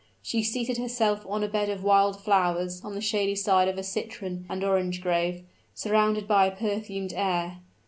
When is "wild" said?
1.83-2.19